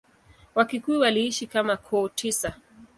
[0.55, 2.49] Wakikuyu waliishi kama koo tisa.